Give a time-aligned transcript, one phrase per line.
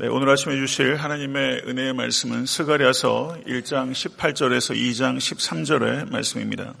[0.00, 6.72] 네, 오늘 아침에 주실 하나님의 은혜의 말씀은 스가랴서 1장 18절에서 2장 13절의 말씀입니다.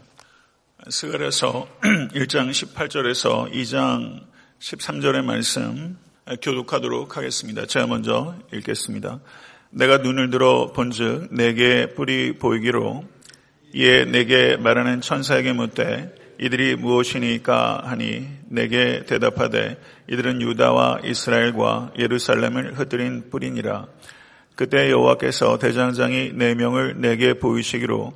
[0.88, 1.66] 스가랴서
[2.14, 4.20] 1장 18절에서 2장
[4.60, 5.98] 13절의 말씀
[6.40, 7.66] 교독하도록 하겠습니다.
[7.66, 9.18] 제가 먼저 읽겠습니다.
[9.70, 13.04] 내가 눈을 들어 본즉 내게 뿔이 보이기로
[13.74, 19.76] 이에 내게 말하는 천사에게 묻되 이들이 무엇이니까 하니 내게 대답하되
[20.08, 23.86] 이들은 유다와 이스라엘과 예루살렘을 흩뜨린 뿌리니라.
[24.54, 28.12] 그때 여호와께서 대장장이 네 명을 내게 보이시기로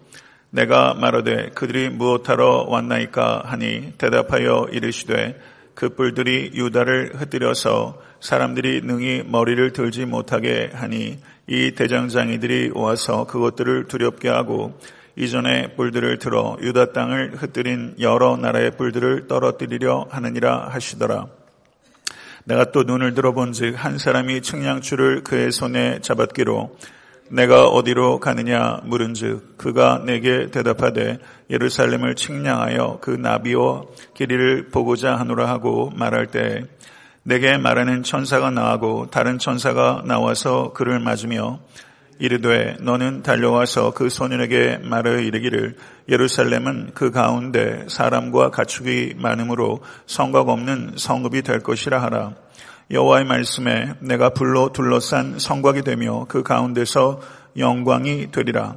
[0.51, 5.41] 내가 말하되 그들이 무엇하러 왔나이까 하니 대답하여 이르시되
[5.75, 14.29] 그 뿔들이 유다를 흩뜨려서 사람들이 능히 머리를 들지 못하게 하니 이 대장장이들이 와서 그것들을 두렵게
[14.29, 14.79] 하고
[15.17, 21.27] 이전에 뿔들을 들어 유다 땅을 흩뜨린 여러 나라의 뿔들을 떨어뜨리려 하느니라 하시더라.
[22.45, 26.77] 내가 또 눈을 들어본즉 한 사람이 측량줄을 그의 손에 잡았기로
[27.29, 31.19] 내가 어디로 가느냐 물은즉 그가 내게 대답하되
[31.51, 33.85] 예루살렘을 측량하여 그 나비와
[34.15, 36.65] 길이를 보고자 하노라 하고 말할 때
[37.23, 41.61] 내게 말하는 천사가 나하고 다른 천사가 나와서 그를 맞으며
[42.19, 45.77] 이르되 너는 달려와서 그 소년에게 말하여 이르기를
[46.09, 52.35] 예루살렘은 그 가운데 사람과 가축이 많으므로 성곽 없는 성읍이 될 것이라 하라.
[52.91, 57.21] 여호와의 말씀에 내가 불로 둘러싼 성곽이 되며 그 가운데서
[57.57, 58.77] 영광이 되리라.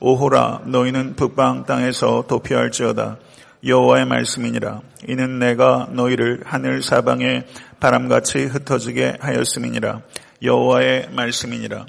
[0.00, 3.18] 오호라 너희는 북방 땅에서 도피할지어다.
[3.66, 4.80] 여호와의 말씀이니라.
[5.08, 7.44] 이는 내가 너희를 하늘 사방에
[7.80, 10.00] 바람같이 흩어지게 하였음이니라.
[10.42, 11.86] 여호와의 말씀이니라.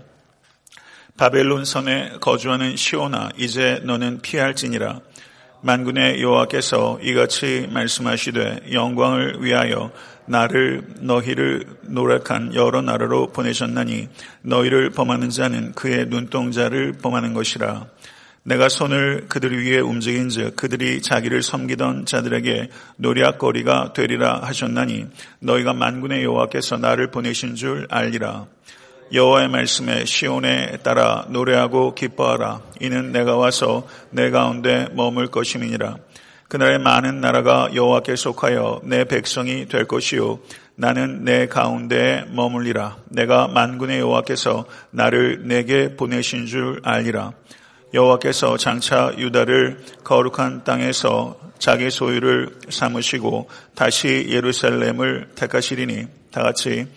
[1.18, 5.00] 바벨론 선에 거주하는 시오나 이제 너는 피할지니라.
[5.62, 9.92] 만군의 여호와께서 이같이 말씀하시되 영광을 위하여
[10.28, 14.10] 나를 너희를 노력한 여러 나라로 보내셨나니
[14.44, 17.88] 너희를 범하는 자는 그의 눈동자를 범하는 것이라.
[18.44, 25.08] 내가 손을 그들 위에 움직인즉 그들이 자기를 섬기던 자들에게 노략거리가 되리라 하셨나니
[25.40, 28.46] 너희가 만군의 여호와께서 나를 보내신 줄 알리라
[29.14, 32.62] 여호와의 말씀에 시온에 따라 노래하고 기뻐하라.
[32.82, 35.96] 이는 내가 와서 내 가운데 머물 것임이니라.
[36.50, 40.40] 그날에 많은 나라가 여호와께 속하여 내 백성이 될 것이요
[40.76, 42.98] 나는 내 가운데에 머물리라.
[43.10, 47.32] 내가 만군의 여호와께서 나를 내게 보내신 줄 알리라.
[47.94, 56.88] 여호와께서 장차 유다를 거룩한 땅에서 자기 소유를 삼으시고 다시 예루살렘을 택하시리니 다 같이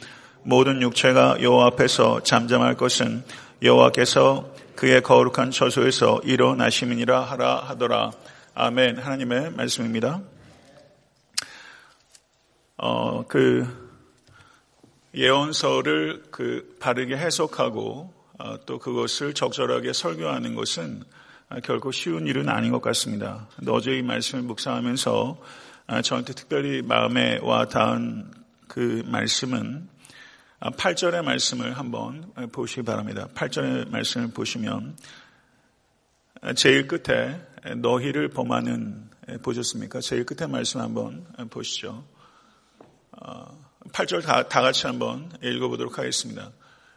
[0.42, 3.22] 모든 육체가 여호와 앞에서 잠잠할 것은
[3.62, 8.12] 여호와께서 그의 거룩한 처소에서 일어나심이니라 하라 하더라.
[8.54, 8.98] 아멘.
[8.98, 10.22] 하나님의 말씀입니다.
[12.78, 13.66] 어, 그
[15.14, 21.02] 예언서를 그 바르게 해석하고 어, 또 그것을 적절하게 설교하는 것은
[21.62, 23.48] 결코 쉬운 일은 아닌 것 같습니다.
[23.68, 25.36] 어제 이 말씀을 묵상하면서
[25.88, 28.30] 아, 저한테 특별히 마음에 와 닿은
[28.68, 29.89] 그 말씀은
[30.60, 33.28] 8절의 아, 말씀을 한번 보시기 바랍니다.
[33.34, 34.96] 8절의 말씀을 보시면
[36.54, 37.40] 제일 끝에
[37.76, 39.08] 너희를 범하는
[39.42, 40.00] 보셨습니까?
[40.00, 42.04] 제일 끝에 말씀 한번 보시죠.
[43.92, 46.50] 8절 어, 다, 다 같이 한번 읽어보도록 하겠습니다.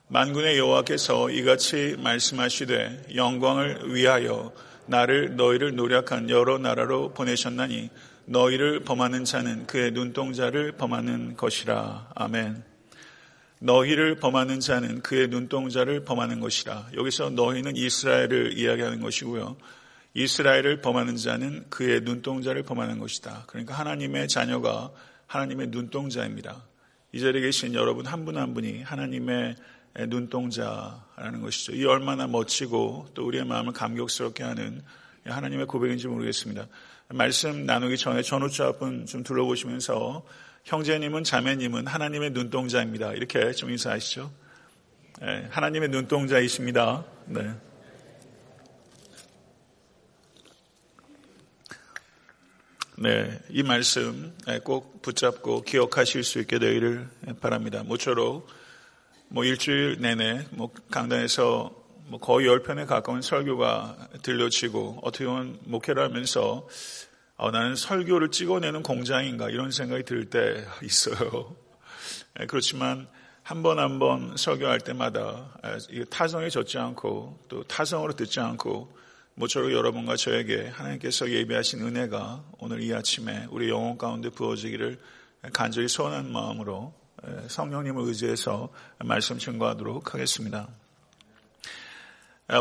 [0.09, 4.51] 만군의 여호와께서 이같이 말씀하시되 영광을 위하여
[4.87, 7.89] 나를 너희를 노력한 여러 나라로 보내셨나니
[8.25, 12.11] 너희를 범하는 자는 그의 눈동자를 범하는 것이라.
[12.13, 12.72] 아멘.
[13.63, 16.89] 너희를 범하는 자는 그의 눈동자를 범하는 것이라.
[16.95, 19.55] 여기서 너희는 이스라엘을 이야기하는 것이고요.
[20.15, 23.45] 이스라엘을 범하는 자는 그의 눈동자를 범하는 것이다.
[23.47, 24.91] 그러니까 하나님의 자녀가
[25.27, 26.61] 하나님의 눈동자입니다.
[27.13, 29.55] 이 자리에 계신 여러분 한 분한 한 분이 하나님의
[30.09, 31.71] 눈동자라는 것이죠.
[31.73, 34.83] 이 얼마나 멋지고 또 우리의 마음을 감격스럽게 하는
[35.23, 36.67] 하나님의 고백인지 모르겠습니다.
[37.13, 40.25] 말씀 나누기 전에 전우주 앞은 좀 둘러보시면서
[40.63, 43.13] 형제님은 자매님은 하나님의 눈동자입니다.
[43.13, 44.31] 이렇게 좀 인사하시죠.
[45.21, 47.05] 네, 하나님의 눈동자이십니다.
[47.27, 47.53] 네.
[52.97, 57.07] 네, 이 말씀 꼭 붙잡고 기억하실 수 있게 되기를
[57.41, 57.83] 바랍니다.
[57.83, 58.47] 모쪼록
[59.27, 61.82] 뭐 일주일 내내 뭐 강단에서 뭐
[62.21, 66.67] 거의 열 편에 가까운 설교가 들려지고 어떻게 보면 목회를 하면서
[67.35, 71.55] 어, 나는 설교를 찍어내는 공장인가 이런 생각이 들 때 있어요.
[72.39, 73.07] 예, 그렇지만
[73.41, 75.59] 한번 한 번 설교할 때마다
[75.91, 78.95] 예, 타성에 젖지 않고 또 타성으로 듣지 않고
[79.35, 84.99] 모쪼록 여러분과 저에게 하나님께서 예비하신 은혜가 오늘 이 아침에 우리 영혼 가운데 부어지기를
[85.53, 86.93] 간절히 소원한 마음으로
[87.47, 88.69] 성령님을 의지해서
[88.99, 90.69] 말씀 증거하도록 하겠습니다.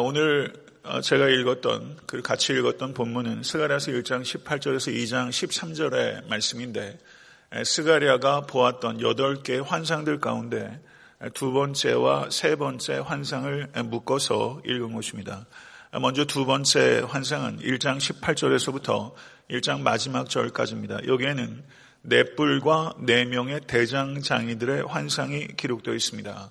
[0.00, 0.54] 오늘
[1.02, 6.98] 제가 읽었던 그 같이 읽었던 본문은 스가랴서 1장 18절에서 2장 13절의 말씀인데
[7.62, 10.80] 스가랴가 보았던 8개의 환상들 가운데
[11.34, 15.44] 두 번째와 세 번째 환상을 묶어서 읽은 것입니다.
[16.00, 19.12] 먼저 두 번째 환상은 1장 18절에서부터
[19.50, 21.06] 1장 마지막 절까지입니다.
[21.06, 21.62] 여기에는
[22.00, 26.50] 네 뿔과 네 명의 대장장이들의 환상이 기록되어 있습니다.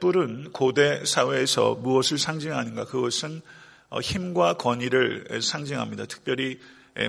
[0.00, 2.86] 뿔은 고대 사회에서 무엇을 상징하는가?
[2.86, 3.42] 그것은
[4.02, 6.06] 힘과 권위를 상징합니다.
[6.06, 6.58] 특별히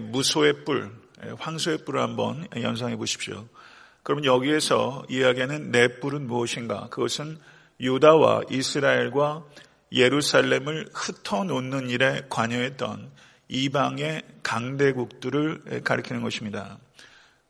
[0.01, 0.91] 무소의 뿔,
[1.39, 3.47] 황소의 뿔을 한번 연상해 보십시오.
[4.03, 6.87] 그러면 여기에서 이야기하는 네 뿔은 무엇인가?
[6.89, 7.39] 그것은
[7.81, 9.43] 유다와 이스라엘과
[9.91, 13.09] 예루살렘을 흩어놓는 일에 관여했던
[13.47, 16.77] 이방의 강대국들을 가리키는 것입니다.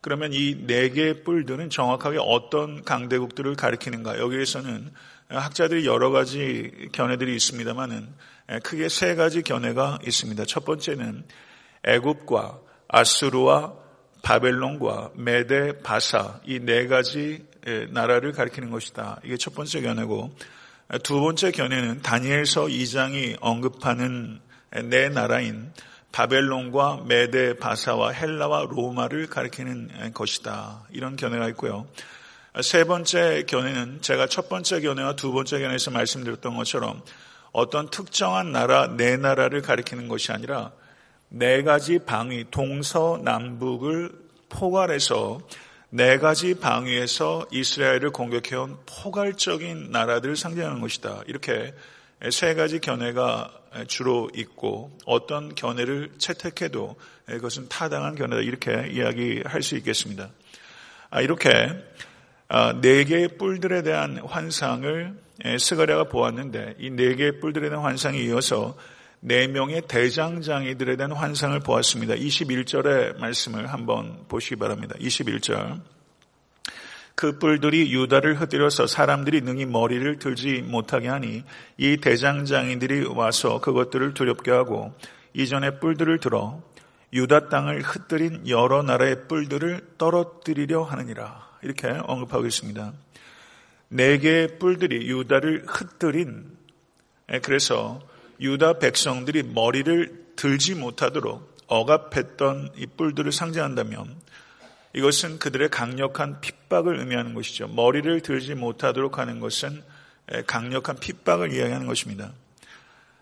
[0.01, 4.17] 그러면 이 네 개의 뿔들은 정확하게 어떤 강대국들을 가리키는가?
[4.19, 4.91] 여기에서는
[5.29, 8.07] 학자들이 여러 가지 견해들이 있습니다만은
[8.63, 10.45] 크게 세 가지 견해가 있습니다.
[10.45, 11.25] 첫 번째는
[11.83, 13.75] 애굽과 아수르와
[14.21, 17.45] 바벨론과 메데, 바사 이 네 가지
[17.91, 19.19] 나라를 가리키는 것이다.
[19.23, 20.33] 이게 첫 번째 견해고
[21.03, 24.39] 두 번째 견해는 다니엘서 2장이 언급하는
[24.85, 25.71] 네 나라인
[26.11, 30.88] 바벨론과 메데, 바사와 헬라와 로마를 가리키는 것이다.
[30.91, 31.88] 이런 견해가 있고요.
[32.61, 37.01] 세 번째 견해는 제가 첫 번째 견해와 두 번째 견해에서 말씀드렸던 것처럼
[37.51, 40.71] 어떤 특정한 나라, 네 나라를 가리키는 것이 아니라
[41.29, 44.11] 네 가지 방위, 동서 남북을
[44.50, 45.39] 포괄해서
[45.91, 51.21] 네 가지 방위에서 이스라엘을 공격해온 포괄적인 나라들을 상징하는 것이다.
[51.27, 51.73] 이렇게
[52.31, 53.51] 세 가지 견해가
[53.88, 56.95] 주로 있고 어떤 견해를 채택해도
[57.27, 58.42] 그것은 타당한 견해다.
[58.42, 60.30] 이렇게 이야기할 수 있겠습니다.
[61.10, 61.50] 아, 이렇게
[62.50, 65.13] 아, 네 개의 뿔들에 대한 환상을
[65.60, 68.75] 스가랴가 보았는데 이 네 개의 뿔들에 대한 환상이 이어서
[69.21, 72.16] 네 명의 대장장이들에 대한 환상을 보았습니다.
[72.16, 74.95] 21절의 말씀을 한번 보시기 바랍니다.
[75.00, 75.98] 21절.
[77.19, 81.44] 그 뿔들이 유다를 흩뜨려서 사람들이 능히 머리를 들지 못하게 하니
[81.75, 84.94] 이 대장장이들이 와서 그것들을 두렵게 하고
[85.33, 86.63] 이전의 뿔들을 들어
[87.12, 91.50] 유다 땅을 흩뜨린 여러 나라의 뿔들을 떨어뜨리려 하느니라.
[91.62, 92.94] 이렇게 언급하고 있습니다.
[93.89, 96.56] 네 개의 뿔들이 유다를 흩뜨린
[97.42, 98.00] 그래서
[98.39, 104.16] 유다 백성들이 머리를 들지 못하도록 억압했던 이 뿔들을 상징한다면
[104.94, 107.68] 이것은 그들의 강력한 핍박을 의미하는 것이죠.
[107.68, 109.83] 머리를 들지 못하도록 하는 것은
[110.47, 112.31] 강력한 핍박을 이야기하는 것입니다.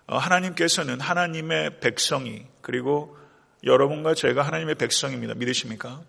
[0.07, 3.17] 어, 하나님께서는 하나님의 백성이 그리고
[3.63, 5.33] 여러분과 제가 하나님의 백성입니다.
[5.33, 6.01] 믿으십니까?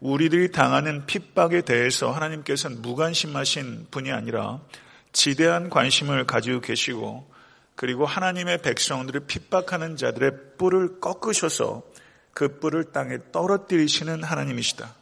[0.00, 4.60] 우리들이 당하는 핍박에 대해서 하나님께서는 무관심하신 분이 아니라
[5.12, 7.30] 지대한 관심을 가지고 계시고
[7.76, 11.82] 그리고 하나님의 백성들을 핍박하는 자들의 뿔을 꺾으셔서
[12.32, 14.94] 그 뿔을 땅에 떨어뜨리시는 하나님이시다.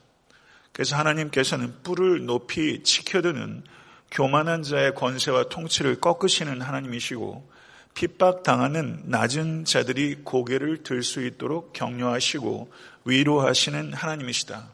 [0.73, 3.65] 그래서 하나님께서는 뿔을 높이 지켜드는
[4.11, 7.49] 교만한 자의 권세와 통치를 꺾으시는 하나님이시고
[7.95, 12.73] 핍박당하는 낮은 자들이 고개를 들 수 있도록 격려하시고
[13.05, 14.69] 위로하시는 하나님이시다.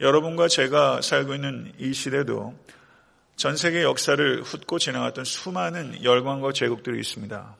[0.00, 2.54] 여러분과 제가 살고 있는 이 시대도
[3.36, 7.56] 전 세계 역사를 훑고 지나갔던 수많은 열광과 제국들이 있습니다.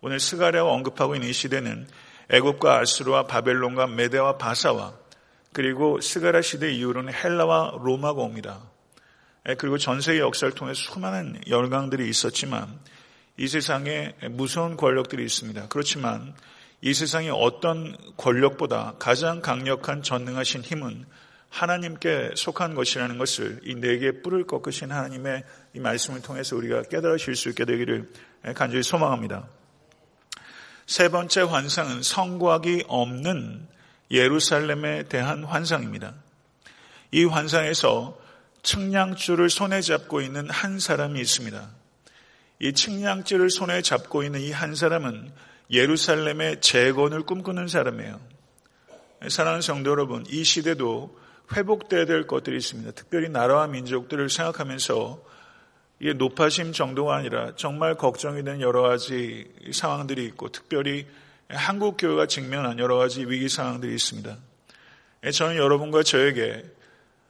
[0.00, 1.86] 오늘 스가랴와 언급하고 있는 이 시대는
[2.30, 4.94] 애굽과 아수르와 바벨론과 메데와 바사와
[5.52, 8.60] 그리고 스가랴 시대 이후로는 헬라와 로마가 옵니다.
[9.48, 12.78] 예, 그리고 전 세계 역사를 통해 수많은 열강들이 있었지만
[13.38, 15.68] 이 세상에 무서운 권력들이 있습니다.
[15.68, 16.34] 그렇지만
[16.80, 21.06] 이 세상의 어떤 권력보다 가장 강력한 전능하신 힘은
[21.48, 25.44] 하나님께 속한 것이라는 것을 이 네 개의 뿔을 꺾으신 하나님의
[25.74, 28.10] 이 말씀을 통해서 우리가 깨달으실 수 있게 되기를
[28.54, 29.48] 간절히 소망합니다.
[30.88, 33.68] 세 번째 환상은 성곽이 없는
[34.10, 36.14] 예루살렘에 대한 환상입니다.
[37.12, 38.18] 이 환상에서
[38.62, 41.68] 측량줄을 손에 잡고 있는 한 사람이 있습니다.
[42.60, 45.30] 이 측량줄을 손에 잡고 있는 이 한 사람은
[45.70, 48.18] 예루살렘의 재건을 꿈꾸는 사람이에요.
[49.28, 51.14] 사랑하는 성도 여러분, 이 시대도
[51.54, 52.92] 회복돼야 될 것들이 있습니다.
[52.92, 55.22] 특별히 나라와 민족들을 생각하면서
[56.00, 61.06] 이게 높아심 정도가 아니라 정말 걱정이 되는 여러 가지 상황들이 있고 특별히
[61.48, 64.36] 한국 교회가 직면한 여러 가지 위기 상황들이 있습니다.
[65.32, 66.64] 저는 여러분과 저에게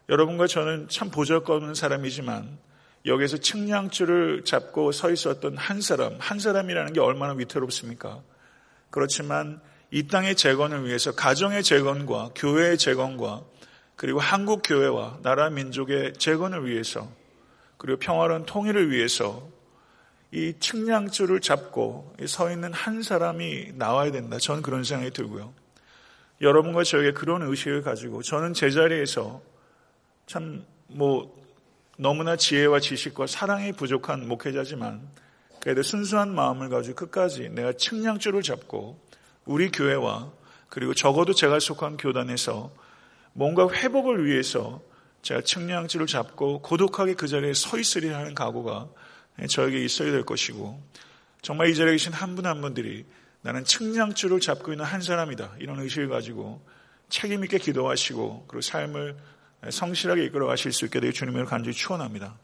[0.09, 2.59] 여러분과 저는 참 보잘것없는 사람이지만
[3.07, 8.21] 여기에서 측량줄을 잡고 서 있었던 한 사람, 한 사람이라는 게 얼마나 위태롭습니까?
[8.91, 9.61] 그렇지만
[9.91, 13.43] 이 땅의 재건을 위해서 가정의 재건과 교회의 재건과
[13.97, 17.09] 그리고 한국 교회와 나라 민족의 재건을 위해서
[17.79, 19.49] 그리고 평화로운 통일을 위해서
[20.31, 24.39] 이 측량줄을 잡고 서 있는 한 사람이 나와야 된다.
[24.39, 25.55] 저는 그런 생각이 들고요.
[26.43, 29.41] 여러분과 저에게 그런 의식을 가지고 저는 제자리에서
[30.27, 31.37] 참 뭐
[31.99, 35.07] 너무나 지혜와 지식과 사랑이 부족한 목회자지만
[35.61, 38.99] 그래도 순수한 마음을 가지고 끝까지 내가 측량줄을 잡고
[39.45, 40.31] 우리 교회와
[40.69, 42.71] 그리고 적어도 제가 속한 교단에서
[43.33, 44.81] 뭔가 회복을 위해서
[45.23, 48.89] 제가 측량줄을 잡고 고독하게 그 자리에 서 있으리 하는 각오가
[49.49, 50.81] 저에게 있어야 될 것이고
[51.43, 53.05] 정말 이 자리에 계신 한 분 한 분들이
[53.43, 56.65] 나는 측량줄을 잡고 있는 한 사람이다 이런 의식을 가지고
[57.09, 59.17] 책임 있게 기도하시고 그리고 삶을
[59.71, 62.37] 성실하게 이끌어 가실 수 있게 되길 주님을 간절히 축원합니다.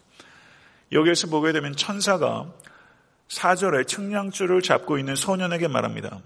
[0.92, 2.52] 여기에서 보게 되면 천사가
[3.28, 6.20] 사절에 측량줄을 잡고 있는 소년에게 말합니다.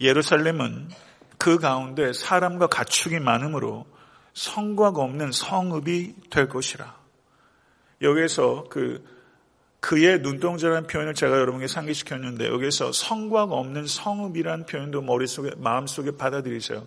[0.00, 0.90] 예루살렘은
[1.38, 3.86] 그 가운데 사람과 가축이 많으므로
[4.34, 6.94] 성과가 없는 성읍이 될 것이라.
[8.02, 9.04] 여기에서 그
[9.80, 16.86] 그의 눈동자라는 표현을 제가 여러분에게 상기시켰는데 여기에서 성과가 없는 성읍이라는 표현도 머릿속에 마음속에 받아들이세요.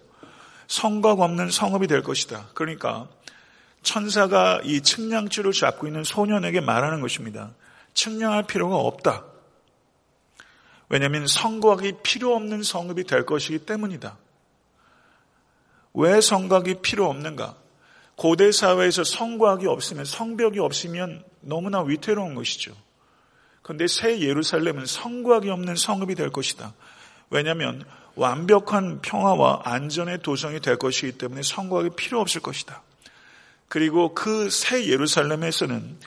[0.67, 2.49] 성과가 없는 성읍이 될 것이다.
[2.53, 3.07] 그러니까
[3.81, 7.51] 천사가 이 측량줄을 잡고 있는 소년에게 말하는 것입니다.
[7.93, 9.25] 측량할 필요가 없다.
[10.89, 14.17] 왜냐하면 성곽이 필요 없는 성읍이 될 것이기 때문이다.
[15.93, 17.55] 왜 성곽이 필요 없는가?
[18.15, 22.75] 고대 사회에서 성곽이 없으면 성벽이 없으면 너무나 위태로운 것이죠.
[23.61, 26.73] 그런데 새 예루살렘은 성곽이 없는 성읍이 될 것이다.
[27.29, 27.83] 왜냐하면
[28.15, 32.83] 완벽한 평화와 안전의 도성이 될 것이기 때문에 성곽이 필요 없을 것이다.
[33.67, 35.97] 그리고 그 새 예루살렘에서는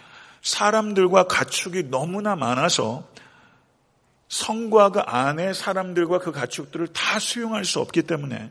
[0.43, 3.09] 사람들과 가축이 너무나 많아서
[4.29, 8.51] 성곽 안에 사람들과 그 가축들을 다 수용할 수 없기 때문에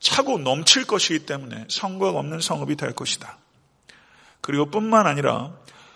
[0.00, 3.38] 차고 넘칠 것이기 때문에 성곽 없는 성읍이 될 것이다.
[4.40, 5.52] 그리고 뿐만 아니라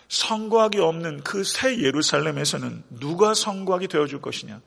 [0.09, 4.61] 성곽이 없는 그 새 예루살렘에서는 누가 성곽이 되어줄 것이냐?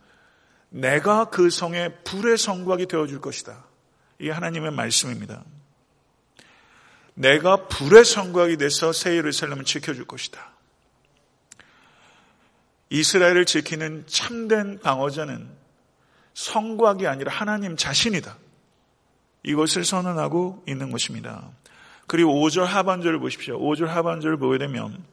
[0.69, 3.63] 내가 그 성의 불의 성곽이 되어줄 것이다.
[4.19, 5.43] 이게 하나님의 말씀입니다.
[7.13, 10.51] 내가 불의 성곽이 돼서 새 예루살렘을 지켜줄 것이다.
[12.89, 15.49] 이스라엘을 지키는 참된 방어자는
[16.33, 18.37] 성곽이 아니라 하나님 자신이다.
[19.45, 21.49] 이것을 선언하고 있는 것입니다.
[22.07, 23.59] 그리고 5절 하반절을 보십시오.
[23.59, 25.03] 5절 하반절을 보게 되면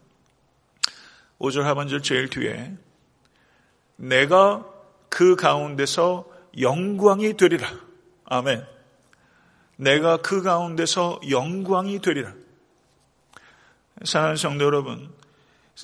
[1.38, 2.72] 5절 하반절 제일 뒤에
[3.96, 4.66] 내가
[5.08, 6.26] 그 가운데서
[6.58, 7.68] 영광이 되리라.
[8.24, 8.64] 아멘.
[9.76, 12.32] 내가 그 가운데서 영광이 되리라.
[14.04, 15.12] 사랑하는 성도 여러분,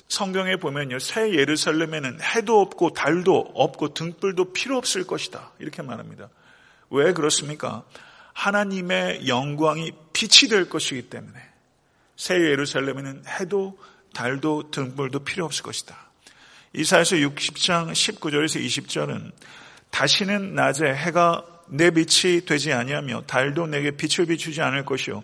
[0.07, 5.51] 성경에 보면요, 새 예루살렘에는 해도 없고 달도 없고 등불도 필요 없을 것이다.
[5.59, 6.29] 이렇게 말합니다.
[6.89, 7.83] 왜 그렇습니까?
[8.39, 11.37] 하나님의 영광이 빛이 될 것이기 때문에
[12.15, 13.77] 새 예루살렘에는 해도
[14.13, 15.97] 달도 등불도 필요 없을 것이다.
[16.73, 19.31] 이사에서 60장 19절에서 20절은
[19.89, 25.23] 다시는 낮에 해가 내 빛이 되지 아니하며 달도 내게 빛을 비추지 않을 것이요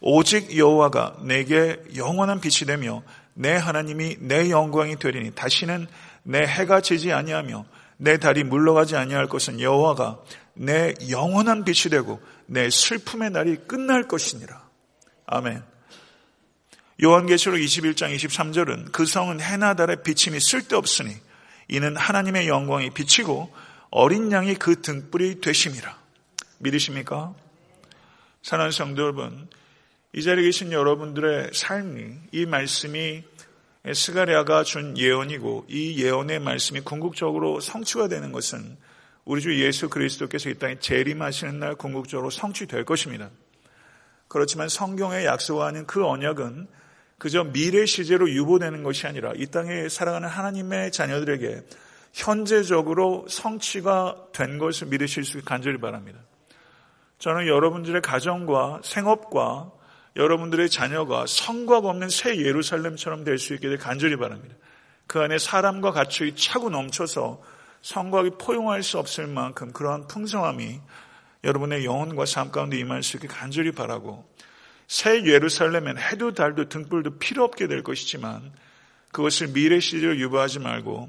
[0.00, 3.02] 오직 여호와가 내게 영원한 빛이 되며
[3.34, 5.86] 내 하나님이 내 영광이 되리니 다시는
[6.22, 7.64] 내 해가 지지 아니하며
[7.96, 10.20] 내 달이 물러가지 아니할 것은 여호와가
[10.54, 14.62] 내 영원한 빛이 되고 내 슬픔의 날이 끝날 것이니라.
[15.26, 15.62] 아멘.
[17.02, 21.14] 요한계시록 21장 23절은 그 성은 해나 달의 비침이 쓸데없으니
[21.68, 23.52] 이는 하나님의 영광이 비치고
[23.90, 25.96] 어린 양이 그 등불이 되심이라.
[26.58, 27.34] 믿으십니까?
[28.42, 29.48] 사랑하는 성도 여러분,
[30.12, 33.24] 이 자리에 계신 여러분들의 삶이 이 말씀이
[33.92, 38.78] 스가리아가 준 예언이고 이 예언의 말씀이 궁극적으로 성취가 되는 것은
[39.26, 43.30] 우리 주 예수 그리스도께서 이 땅에 재림하시는 날 궁극적으로 성취될 것입니다.
[44.28, 46.66] 그렇지만 성경에 약속하는 그 언약은
[47.18, 51.62] 그저 미래 시제로 유보되는 것이 아니라 이 땅에 살아가는 하나님의 자녀들에게
[52.14, 56.20] 현재적으로 성취가 된 것을 믿으실 수 간절히 바랍니다.
[57.18, 59.70] 저는 여러분들의 가정과 생업과
[60.16, 64.54] 여러분들의 자녀가 성곽 없는 새 예루살렘처럼 될수될 간절히 바랍니다.
[65.06, 67.42] 그 안에 사람과 가축이 차고 넘쳐서
[67.82, 70.80] 성곽이 포용할 수 없을 만큼 그러한 풍성함이
[71.42, 74.24] 여러분의 영혼과 삶 가운데 임할 수 있게 간절히 바라고
[74.86, 78.52] 새 예루살렘엔 해도 달도 등불도 필요 없게 될 것이지만
[79.12, 81.08] 그것을 미래 시대로 유보하지 말고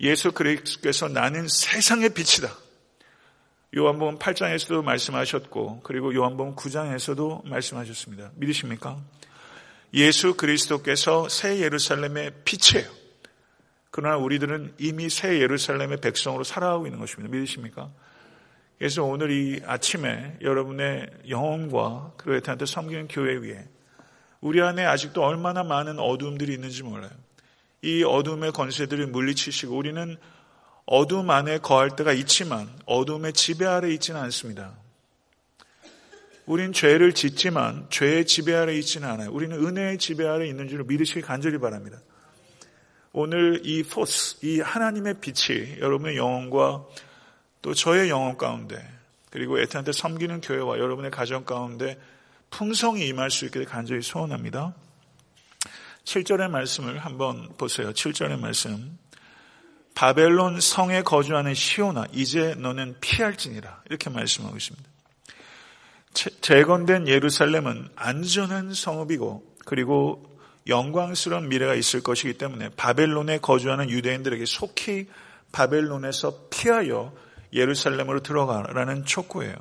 [0.00, 2.65] 예수 그리스도께서 나는 세상의 빛이다.
[3.74, 8.32] 요한복음 8장에서도 말씀하셨고 그리고 요한복음 9장에서도 말씀하셨습니다.
[8.36, 8.98] 믿으십니까?
[9.94, 12.88] 예수 그리스도께서 새 예루살렘의 빛이에요.
[13.90, 17.34] 그러나 우리들은 이미 새 예루살렘의 백성으로 살아가고 있는 것입니다.
[17.34, 17.90] 믿으십니까?
[18.78, 23.66] 그래서 오늘 이 아침에 여러분의 영혼과 그리고 에탄한테 섬기는 교회 위에
[24.40, 27.10] 우리 안에 아직도 얼마나 많은 어둠들이 있는지 몰라요.
[27.82, 30.16] 이 어둠의 권세들을 물리치시고 우리는
[30.86, 34.72] 어둠 안에 거할 때가 있지만 어둠의 지배 아래 있지는 않습니다.
[36.46, 39.32] 우린 죄를 짓지만 죄의 지배 아래 있지는 않아요.
[39.32, 41.98] 우리는 은혜의 지배 아래 있는 줄을 믿으시기 간절히 바랍니다.
[43.12, 46.84] 오늘 이 포스, 이 하나님의 빛이 여러분의 영혼과
[47.62, 48.76] 또 저의 영혼 가운데
[49.30, 51.98] 그리고 에탄한테 섬기는 교회와 여러분의 가정 가운데
[52.50, 54.74] 풍성이 임할 수 있게 간절히 소원합니다.
[56.04, 57.92] 7절의 말씀을 한번 보세요.
[57.92, 58.96] 7절의 말씀.
[59.96, 64.88] 바벨론 성에 거주하는 시오나 이제 너는 피할지니라 이렇게 말씀하고 있습니다.
[66.42, 75.06] 재건된 예루살렘은 안전한 성읍이고 그리고 영광스러운 미래가 있을 것이기 때문에 바벨론에 거주하는 유대인들에게 속히
[75.52, 77.14] 바벨론에서 피하여
[77.54, 79.54] 예루살렘으로 들어가라는 촉구예요.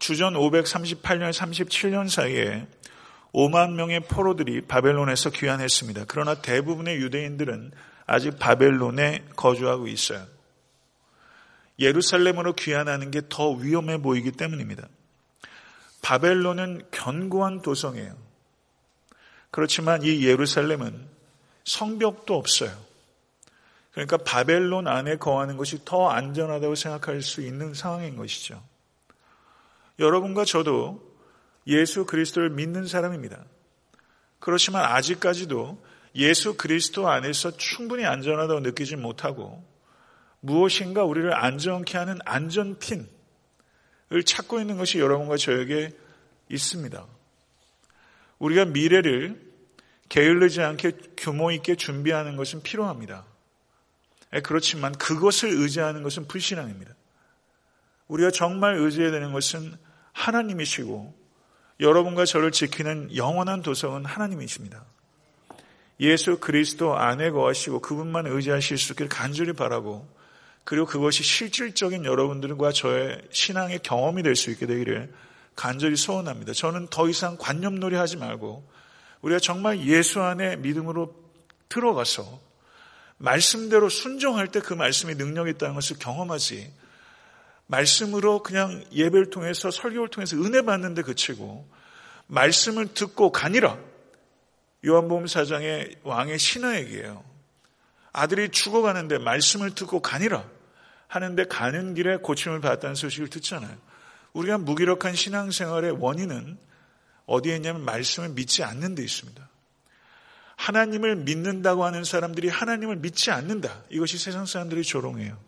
[0.00, 2.66] 주전 538년 37년 사이에
[3.32, 6.06] 5만 명의 포로들이 바벨론에서 귀환했습니다.
[6.08, 7.70] 그러나 대부분의 유대인들은
[8.10, 10.26] 아직 바벨론에 거주하고 있어요.
[11.78, 14.88] 예루살렘으로 귀환하는 게 더 위험해 보이기 때문입니다.
[16.02, 18.16] 바벨론은 견고한 도성이에요.
[19.52, 21.06] 그렇지만 이 예루살렘은
[21.62, 22.76] 성벽도 없어요.
[23.92, 28.60] 그러니까 바벨론 안에 거하는 것이 더 안전하다고 생각할 수 있는 상황인 것이죠.
[30.00, 31.00] 여러분과 저도
[31.68, 33.44] 예수 그리스도를 믿는 사람입니다.
[34.40, 35.80] 그렇지만 아직까지도
[36.14, 39.64] 예수 그리스도 안에서 충분히 안전하다고 느끼지 못하고
[40.40, 43.06] 무엇인가 우리를 안전케 하는 안전핀을
[44.24, 45.90] 찾고 있는 것이 여러분과 저에게
[46.48, 47.06] 있습니다.
[48.38, 49.50] 우리가 미래를
[50.08, 53.24] 게을르지 않게 규모 있게 준비하는 것은 필요합니다.
[54.34, 56.94] 예, 그렇지만 그것을 의지하는 것은 불신앙입니다.
[58.08, 59.76] 우리가 정말 의지해야 되는 것은
[60.12, 61.14] 하나님이시고
[61.78, 64.84] 여러분과 저를 지키는 영원한 도성은 하나님이십니다.
[66.00, 70.08] 예수 그리스도 안에 거하시고 그분만 의지하실 수 있기를 간절히 바라고
[70.64, 75.12] 그리고 그것이 실질적인 여러분들과 저의 신앙의 경험이 될 수 있게 되기를
[75.56, 76.52] 간절히 소원합니다.
[76.54, 78.66] 저는 더 이상 관념놀이 하지 말고
[79.20, 81.14] 우리가 정말 예수 안에 믿음으로
[81.68, 82.40] 들어가서
[83.18, 86.72] 말씀대로 순종할 때 그 말씀이 능력이 있다는 것을 경험하지
[87.66, 91.68] 말씀으로 그냥 예배를 통해서 설교를 통해서 은혜 받는데 그치고
[92.26, 93.78] 말씀을 듣고 가니라
[94.86, 97.22] 요한복음 사장의 왕의 신하 얘기예요.
[98.12, 100.44] 아들이 죽어가는데 말씀을 듣고 가니라
[101.06, 103.76] 하는데 가는 길에 고침을 받았다는 소식을 듣잖아요.
[104.32, 106.58] 우리가 무기력한 신앙생활의 원인은
[107.26, 109.48] 어디에 있냐면 말씀을 믿지 않는 데 있습니다.
[110.56, 113.82] 하나님을 믿는다고 하는 사람들이 하나님을 믿지 않는다.
[113.90, 115.38] 이것이 세상 사람들이 조롱해요.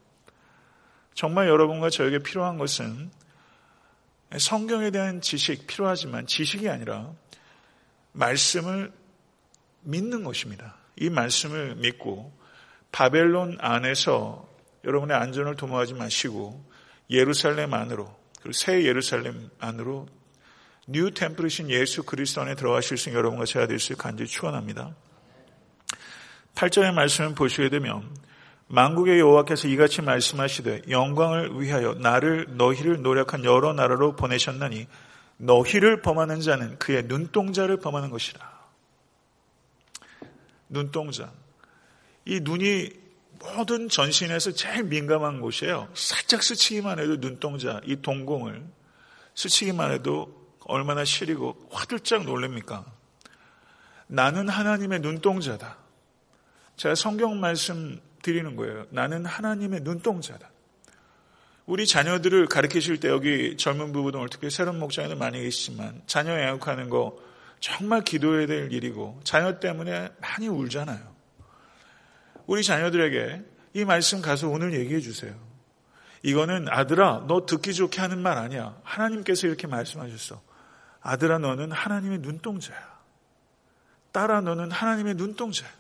[1.15, 3.11] 정말 여러분과 저에게 필요한 것은
[4.39, 7.13] 성경에 대한 지식 필요하지만 지식이 아니라
[8.13, 8.93] 말씀을
[9.83, 10.77] 믿는 것입니다.
[10.97, 12.33] 이 말씀을 믿고
[12.91, 14.49] 바벨론 안에서
[14.85, 16.65] 여러분의 안전을 도모하지 마시고
[17.11, 20.07] 예루살렘 안으로 그리고 새 예루살렘 안으로
[20.89, 24.95] new temple이신 예수 그리스도 안에 들어가실 수 있는 여러분과 제가 될 수 간절히 축원합니다.
[26.55, 28.15] 8절의 말씀을 보시게 되면
[28.67, 34.87] 만군의 여호와께서 이같이 말씀하시되 영광을 위하여 나를 너희를 노략한 여러 나라로 보내셨나니
[35.37, 38.62] 너희를 범하는 자는 그의 눈동자를 범하는 것이라.
[40.73, 41.33] 눈동자.
[42.25, 42.91] 이 눈이
[43.39, 45.89] 모든 전신에서 제일 민감한 곳이에요.
[45.95, 48.63] 살짝 스치기만 해도 눈동자, 이 동공을
[49.35, 52.85] 스치기만 해도 얼마나 시리고 화들짝 놀랍니까?
[54.07, 55.79] 나는 하나님의 눈동자다.
[56.77, 58.87] 제가 성경 말씀 드리는 거예요.
[58.91, 60.51] 나는 하나님의 눈동자다.
[61.67, 67.19] 우리 자녀들을 가르치실 때 여기 젊은 부부들 어떻게 새로운 목장에도 많이 계시지만 자녀 양육하는 거
[67.63, 71.01] 정말 기도해야 될 일이고 자녀 때문에 많이 울잖아요.
[72.47, 73.41] 우리 자녀들에게
[73.75, 75.33] 이 말씀 가서 오늘 얘기해 주세요.
[76.25, 78.77] 이거는 아들아 너 듣기 좋게 하는 말 아니야.
[78.83, 80.43] 하나님께서 이렇게 말씀하셨어.
[81.03, 83.01] 아들아 너는 하나님의 눈동자야.
[84.11, 85.71] 딸아 너는 하나님의 눈동자야.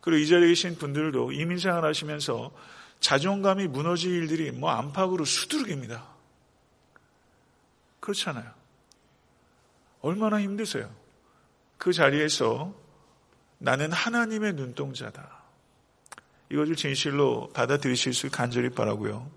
[0.00, 2.52] 그리고 이 자리에 계신 분들도 이민생활 하시면서
[2.98, 6.04] 자존감이 무너질 일들이 뭐 안팎으로 수두룩입니다.
[8.00, 8.63] 그렇잖아요.
[10.04, 10.94] 얼마나 힘드세요?
[11.78, 12.74] 그 자리에서
[13.56, 15.42] 나는 하나님의 눈동자다.
[16.50, 19.30] 이것을 진실로 받아들이실 수 간절히 바라고요.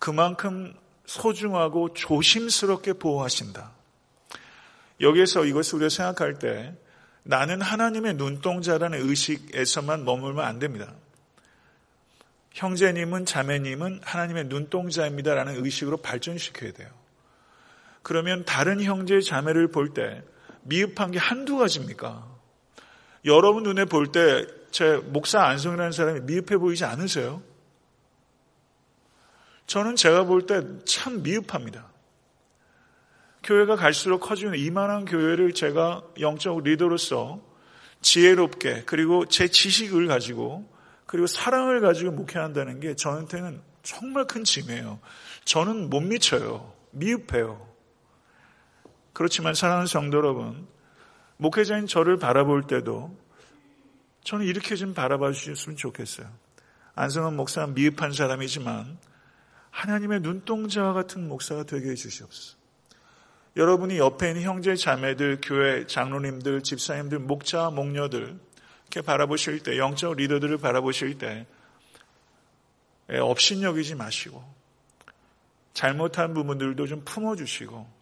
[0.00, 0.74] 그만큼
[1.06, 3.70] 소중하고 조심스럽게 보호하신다.
[5.00, 6.76] 여기에서 이것을 우리가 생각할 때
[7.22, 10.92] 나는 하나님의 눈동자라는 의식에서만 머물면 안 됩니다.
[12.54, 17.05] 형제님은 자매님은 하나님의 눈동자입니다라는 의식으로 발전시켜야 돼요.
[18.06, 20.22] 그러면 다른 형제 자매를 볼 때
[20.62, 22.24] 미흡한 게 한두 가지입니까?
[23.24, 27.42] 여러분 눈에 볼 때 제 목사 안성이라는 사람이 미흡해 보이지 않으세요?
[29.66, 31.90] 저는 제가 볼 때 참 미흡합니다.
[33.42, 37.40] 교회가 갈수록 커지는 이만한 교회를 제가 영적 리더로서
[38.02, 40.72] 지혜롭게 그리고 제 지식을 가지고
[41.06, 45.00] 그리고 사랑을 가지고 목회한다는 게 저한테는 정말 큰 짐이에요.
[45.44, 46.72] 저는 못 미쳐요.
[46.92, 47.75] 미흡해요.
[49.16, 50.68] 그렇지만 사랑하는 성도 여러분,
[51.38, 53.16] 목회자인 저를 바라볼 때도
[54.24, 56.30] 저는 이렇게 좀 바라봐 주셨으면 좋겠어요.
[56.96, 58.98] 안성은 목사는 미흡한 사람이지만
[59.70, 62.58] 하나님의 눈동자와 같은 목사가 되게 해주시옵소서.
[63.56, 68.38] 여러분이 옆에 있는 형제 자매들, 교회 장로님들, 집사님들, 목자, 목녀들
[68.82, 71.46] 이렇게 바라보실 때, 영적 리더들을 바라보실 때
[73.08, 74.44] 업신여기지 마시고
[75.72, 77.95] 잘못한 부분들도 좀 품어주시고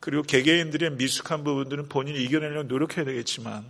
[0.00, 3.64] 그리고 개개인들의 미숙한 부분들은 본인이 이겨내려고 노력해야 되겠지만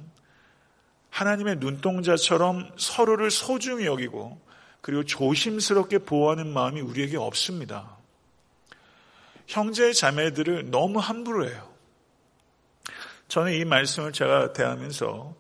[1.10, 4.40] 하나님의 눈동자처럼 서로를 소중히 여기고
[4.80, 7.96] 그리고 조심스럽게 보호하는 마음이 우리에게 없습니다.
[9.46, 11.68] 형제 자매들을 너무 함부로 해요.
[13.28, 15.34] 저는 이 말씀을 제가 대하면서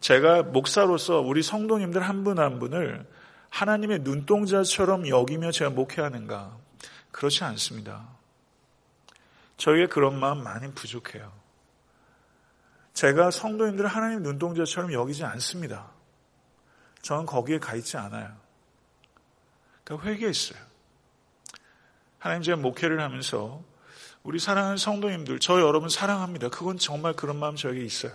[0.00, 3.06] 제가 목사로서 우리 성도님들 한 분한 한 분을
[3.48, 6.58] 하나님의 눈동자처럼 여기며 제가 목회하는가?
[7.10, 8.15] 그렇지 않습니다.
[9.56, 11.32] 저희의 그런 마음 많이 부족해요.
[12.92, 15.90] 제가 성도님들을 하나님 눈동자처럼 여기지 않습니다.
[17.02, 18.34] 저는 거기에 가 있지 않아요.
[19.84, 20.58] 그러니까 회개했어요.
[22.18, 23.62] 하나님 제가 목회를 하면서
[24.22, 26.48] 우리 사랑하는 성도님들, 저 여러분 사랑합니다.
[26.48, 28.12] 그건 정말 그런 마음 저에게 있어요.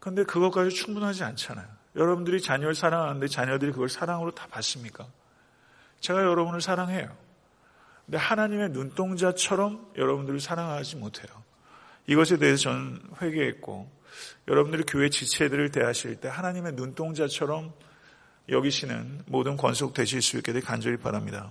[0.00, 1.66] 그런데 그것까지 충분하지 않잖아요.
[1.94, 5.06] 여러분들이 자녀를 사랑하는데 자녀들이 그걸 사랑으로 다 받습니까?
[6.00, 7.14] 제가 여러분을 사랑해요.
[8.08, 11.28] 근데 하나님의 눈동자처럼 여러분들을 사랑하지 못해요.
[12.06, 13.86] 이것에 대해서 저는 회개했고
[14.48, 17.70] 여러분들이 교회 지체들을 대하실 때 하나님의 눈동자처럼
[18.48, 21.50] 여기시는 모든 권속 되실 수 있게 되 간절히 바랍니다.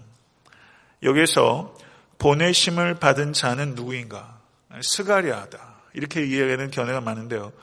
[1.03, 1.77] 여기에서
[2.17, 4.41] 보내심을 받은 자는 누구인가?
[4.81, 5.75] 스가리아다.
[5.93, 7.53] 이렇게 이해하는 견해가 많은데요.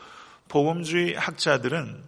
[0.46, 2.00] 복음주의 학자들은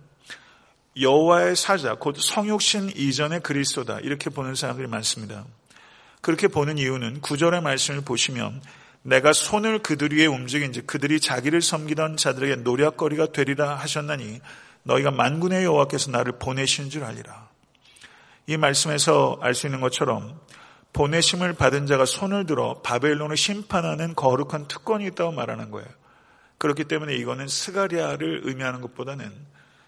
[1.01, 3.99] 여호와의 사자, 곧 성육신 이전의 그리스도다.
[3.99, 5.47] 이렇게 보는 사람들이 많습니다.
[6.27, 8.61] 그렇게 보는 이유는 구절의 말씀을 보시면
[9.03, 14.41] 내가 손을 그들 위에 움직인즉 그들이 자기를 섬기던 자들에게 노략거리가 되리라 하셨나니
[14.83, 17.49] 너희가 만군의 여호와께서 나를 보내신 줄 알리라.
[18.49, 20.41] 이 말씀에서 알 수 있는 것처럼
[20.93, 25.87] 보내심을 받은 자가 손을 들어 바벨론을 심판하는 거룩한 특권이 있다고 말하는 거예요.
[26.59, 29.33] 그렇기 때문에 이거는 스가랴를 의미하는 것보다는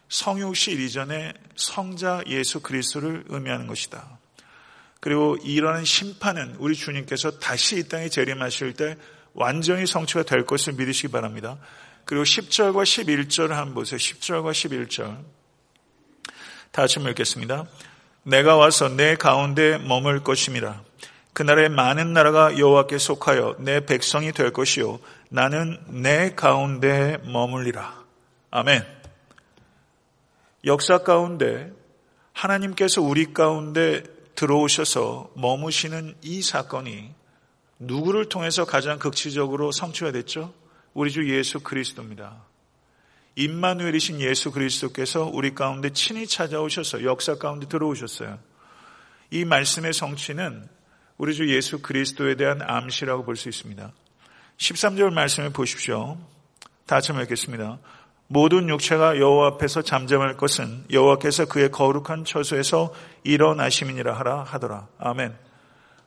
[0.09, 4.18] 성육신 이전에 성자 예수 그리스도를 의미하는 것이다.
[5.01, 8.97] 그리고 이러한 심판은 우리 주님께서 다시 이 땅에 재림하실 때
[9.33, 11.59] 완전히 성취가 될 것을 믿으시기 바랍니다.
[12.05, 13.99] 그리고 10절과 11절을 한번 보세요.
[13.99, 15.19] 10절과 11절.
[16.73, 17.67] 다 같이 읽겠습니다.
[18.25, 20.83] 내가 와서 내 가운데 머물 것임이라.
[21.33, 24.99] 그날에 많은 나라가 여호와께 속하여 내 백성이 될 것이요
[25.31, 28.05] 나는 내 가운데 머물리라.
[28.51, 28.85] 아멘.
[30.65, 31.71] 역사 가운데
[32.33, 34.03] 하나님께서 우리 가운데
[34.39, 37.13] 들어오셔서 머무시는 이 사건이
[37.81, 40.55] 누구를 통해서 가장 극치적으로 성취가 됐죠?
[40.95, 42.45] 우리 주 예수 그리스도입니다.
[43.35, 48.39] 임마누엘이신 예수 그리스도께서 우리 가운데 친히 찾아오셔서 역사 가운데 들어오셨어요.
[49.33, 50.69] 이 말씀의 성취는
[51.17, 53.93] 우리 주 예수 그리스도에 대한 암시라고 볼 수 있습니다.
[54.57, 56.17] 13절 말씀을 보십시오.
[56.87, 57.81] 다 같이 읽겠습니다.
[58.29, 64.87] 모든 육체가 여호와 앞에서 잠잠할 것은 여호와께서 그의 거룩한 처소에서 일어나심이니라 하라 하더라.
[64.99, 65.35] 아멘.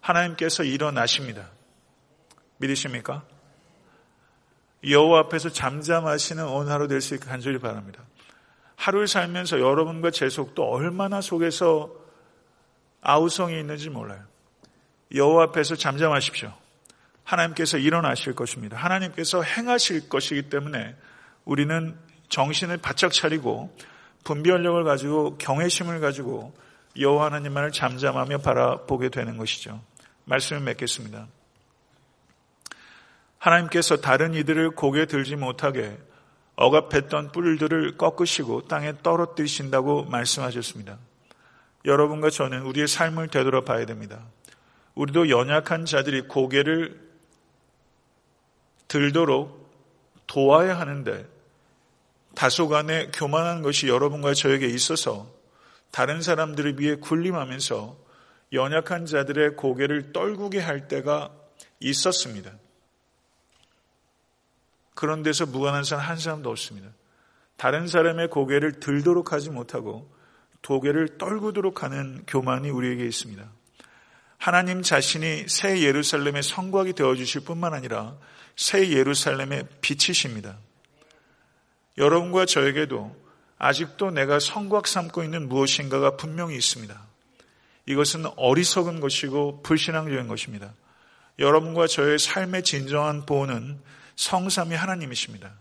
[0.01, 1.49] 하나님께서 일어나십니다.
[2.57, 3.23] 믿으십니까?
[4.87, 8.03] 여호와 앞에서 잠잠하시는 오늘 하루 될 수 있게 간절히 바랍니다.
[8.75, 11.91] 하루를 살면서 여러분과 제 속도 얼마나 속에서
[13.01, 14.23] 아우성이 있는지 몰라요.
[15.13, 16.53] 여호와 앞에서 잠잠하십시오.
[17.23, 18.77] 하나님께서 일어나실 것입니다.
[18.77, 20.95] 하나님께서 행하실 것이기 때문에
[21.45, 21.97] 우리는
[22.31, 23.75] 정신을 바짝 차리고
[24.23, 26.53] 분별력을 가지고 경외심을 가지고
[26.97, 29.81] 여호와 하나님만을 잠잠하며 바라보게 되는 것이죠.
[30.25, 31.27] 말씀을 맺겠습니다.
[33.37, 35.97] 하나님께서 다른 이들을 고개 들지 못하게
[36.55, 40.97] 억압했던 뿔들을 꺾으시고 땅에 떨어뜨리신다고 말씀하셨습니다.
[41.85, 44.23] 여러분과 저는 우리의 삶을 되돌아봐야 됩니다.
[44.93, 46.99] 우리도 연약한 자들이 고개를
[48.87, 49.71] 들도록
[50.27, 51.25] 도와야 하는데
[52.35, 55.31] 다소간에 교만한 것이 여러분과 저에게 있어서
[55.91, 57.97] 다른 사람들을 위해 군림하면서
[58.53, 61.31] 연약한 자들의 고개를 떨구게 할 때가
[61.79, 62.51] 있었습니다.
[64.93, 66.89] 그런 데서 무관한 사람 한 사람도 없습니다.
[67.57, 70.11] 다른 사람의 고개를 들도록 하지 못하고
[70.65, 73.49] 고개를 떨구도록 하는 교만이 우리에게 있습니다.
[74.37, 78.15] 하나님 자신이 새 예루살렘의 성곽이 되어 주실 뿐만 아니라
[78.55, 80.57] 새 예루살렘의 빛이십니다.
[81.97, 83.15] 여러분과 저에게도
[83.57, 86.99] 아직도 내가 성곽 삼고 있는 무엇인가가 분명히 있습니다.
[87.85, 90.73] 이것은 어리석은 것이고 불신앙적인 것입니다.
[91.39, 93.79] 여러분과 저의 삶의 진정한 보호는
[94.15, 95.51] 성삼이 하나님이십니다.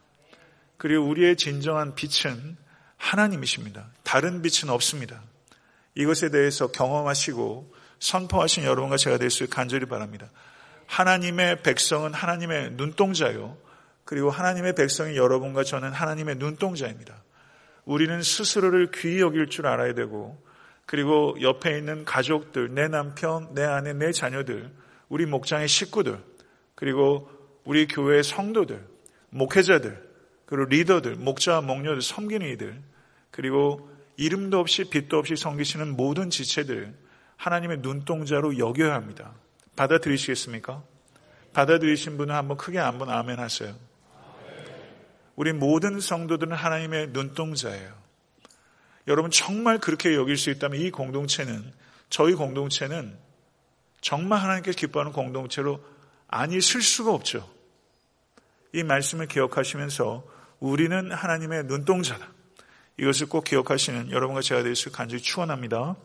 [0.76, 2.56] 그리고 우리의 진정한 빛은
[2.96, 3.86] 하나님이십니다.
[4.02, 5.22] 다른 빛은 없습니다.
[5.94, 10.30] 이것에 대해서 경험하시고 선포하신 여러분과 제가 될 수 간절히 바랍니다.
[10.86, 13.56] 하나님의 백성은 하나님의 눈동자요.
[14.04, 17.22] 그리고 하나님의 백성인 여러분과 저는 하나님의 눈동자입니다.
[17.84, 20.40] 우리는 스스로를 귀히 여길 줄 알아야 되고
[20.86, 24.72] 그리고 옆에 있는 가족들, 내 남편, 내 아내, 내 자녀들,
[25.08, 26.18] 우리 목장의 식구들,
[26.74, 27.30] 그리고
[27.64, 28.84] 우리 교회의 성도들,
[29.28, 30.10] 목회자들,
[30.46, 32.82] 그리고 리더들, 목자와 목녀들, 섬기는 이들,
[33.30, 36.92] 그리고 이름도 없이 빛도 없이 섬기시는 모든 지체들
[37.36, 39.32] 하나님의 눈동자로 여겨야 합니다.
[39.76, 40.82] 받아들이시겠습니까?
[41.52, 43.74] 받아들이신 분은 한번 크게 한번 아멘 하세요.
[45.40, 47.94] 우리 모든 성도들은 하나님의 눈동자예요.
[49.08, 51.72] 여러분 정말 그렇게 여길 수 있다면 이 공동체는
[52.10, 53.16] 저희 공동체는
[54.02, 55.82] 정말 하나님께 기뻐하는 공동체로
[56.28, 57.50] 아니쓸 수가 없죠.
[58.74, 60.26] 이 말씀을 기억하시면서
[60.58, 62.28] 우리는 하나님의 눈동자다.
[62.98, 65.96] 이것을 꼭 기억하시는 여러분과 제가 될수 간절히 축원합니다.